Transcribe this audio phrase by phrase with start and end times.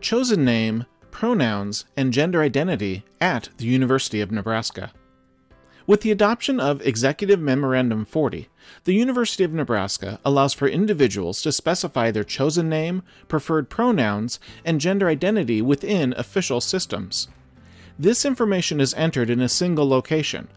[0.00, 4.92] chosen name, pronouns, and gender identity at the University of Nebraska.
[5.86, 8.48] With the adoption of Executive Memorandum 40,
[8.84, 14.82] the University of Nebraska allows for individuals to specify their chosen name, preferred pronouns, and
[14.82, 17.28] gender identity within official systems.
[17.98, 20.48] This information is entered in a single location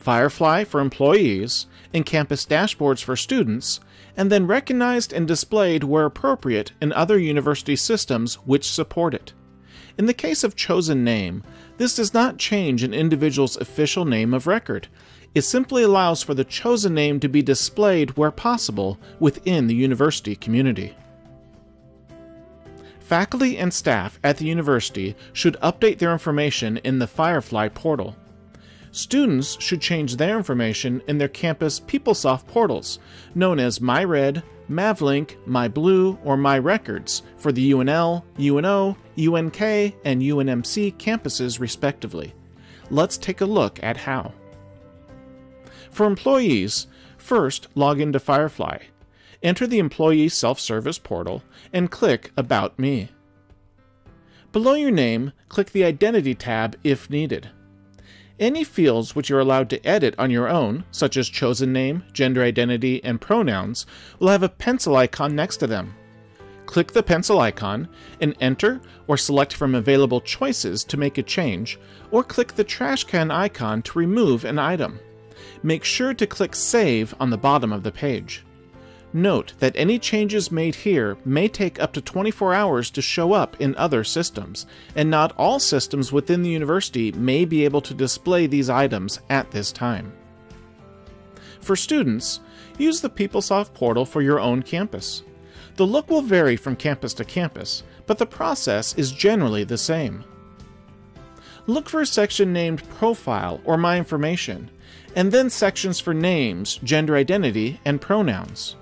[0.00, 3.80] Firefly for employees, in campus dashboards for students,
[4.16, 9.34] and then recognized and displayed where appropriate in other university systems which support it.
[9.98, 11.44] In the case of chosen name,
[11.76, 14.88] this does not change an individual's official name of record.
[15.34, 20.34] It simply allows for the chosen name to be displayed where possible within the university
[20.34, 20.96] community.
[23.00, 28.16] Faculty and staff at the university should update their information in the Firefly portal.
[28.92, 32.98] Students should change their information in their campus PeopleSoft portals,
[33.34, 39.60] known as MyRed, Mavlink, MyBlue, or MyRecords for the UNL, UNO, UNK,
[40.04, 42.34] and UNMC campuses respectively.
[42.90, 44.32] Let's take a look at how.
[45.90, 46.86] For employees,
[47.16, 48.78] first log into Firefly,
[49.42, 51.42] enter the Employee Self Service portal,
[51.72, 53.10] and click About Me.
[54.52, 57.50] Below your name, click the Identity tab if needed.
[58.40, 62.42] Any fields which you're allowed to edit on your own, such as chosen name, gender
[62.42, 63.84] identity, and pronouns,
[64.18, 65.94] will have a pencil icon next to them.
[66.64, 67.86] Click the pencil icon
[68.18, 71.78] and enter or select from available choices to make a change,
[72.10, 74.98] or click the trash can icon to remove an item.
[75.62, 78.42] Make sure to click Save on the bottom of the page.
[79.12, 83.60] Note that any changes made here may take up to 24 hours to show up
[83.60, 88.46] in other systems, and not all systems within the university may be able to display
[88.46, 90.12] these items at this time.
[91.60, 92.40] For students,
[92.78, 95.24] use the PeopleSoft portal for your own campus.
[95.74, 100.24] The look will vary from campus to campus, but the process is generally the same.
[101.66, 104.70] Look for a section named Profile or My Information,
[105.16, 108.76] and then sections for names, gender identity, and pronouns.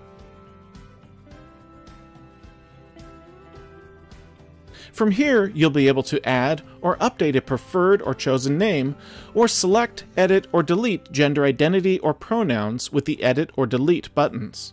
[4.93, 8.97] From here, you'll be able to add or update a preferred or chosen name,
[9.35, 14.73] or select, edit, or delete gender identity or pronouns with the Edit or Delete buttons.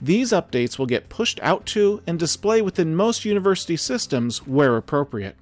[0.00, 5.36] These updates will get pushed out to and display within most university systems where appropriate.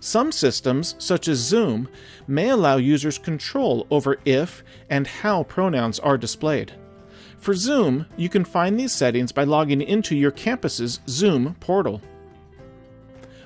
[0.00, 1.88] Some systems, such as Zoom,
[2.26, 6.72] may allow users control over if and how pronouns are displayed.
[7.38, 12.02] For Zoom, you can find these settings by logging into your campus's Zoom portal.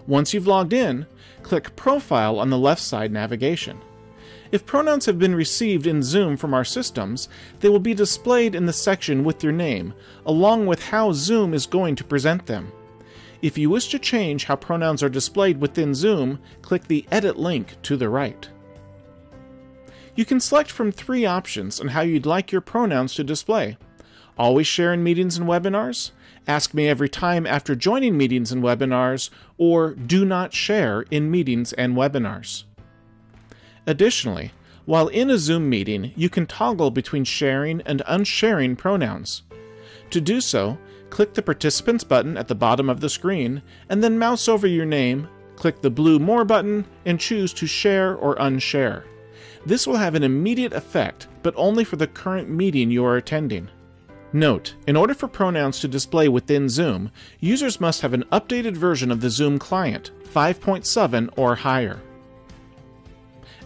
[0.06, 1.06] Once you've logged in,
[1.43, 3.81] click Profile on the left side navigation.
[4.53, 7.28] If pronouns have been received in Zoom from our systems,
[7.61, 9.94] they will be displayed in the section with your name,
[10.27, 12.72] along with how Zoom is going to present them.
[13.43, 17.81] If you wish to change how pronouns are displayed within Zoom, click the Edit link
[17.83, 18.49] to the right.
[20.16, 23.78] You can select from three options on how you'd like your pronouns to display.
[24.41, 26.12] Always share in meetings and webinars,
[26.49, 29.28] ask me every time after joining meetings and webinars,
[29.59, 32.65] or do not share in meetings and webinars.
[33.87, 34.53] Additionally,
[34.87, 39.43] while in a Zoom meeting, you can toggle between sharing and unsharing pronouns.
[40.09, 40.78] To do so,
[41.11, 44.87] click the Participants button at the bottom of the screen, and then mouse over your
[44.87, 49.03] name, click the blue More button, and choose to share or unshare.
[49.67, 53.69] This will have an immediate effect, but only for the current meeting you are attending.
[54.32, 57.10] Note, in order for pronouns to display within Zoom,
[57.41, 62.00] users must have an updated version of the Zoom client, 5.7 or higher.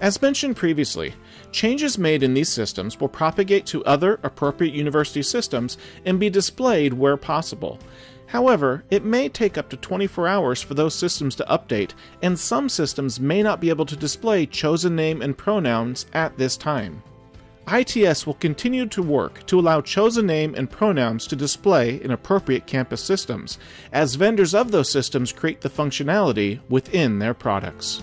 [0.01, 1.15] As mentioned previously,
[1.53, 6.95] changes made in these systems will propagate to other appropriate university systems and be displayed
[6.95, 7.79] where possible.
[8.27, 11.93] However, it may take up to 24 hours for those systems to update,
[12.23, 16.57] and some systems may not be able to display chosen name and pronouns at this
[16.57, 17.03] time.
[17.69, 22.67] ITS will continue to work to allow chosen name and pronouns to display in appropriate
[22.67, 23.59] campus systems,
[23.93, 28.03] as vendors of those systems create the functionality within their products.